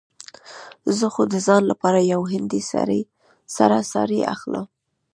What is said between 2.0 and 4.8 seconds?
يوه هندۍ سره ساړي هم اخلم.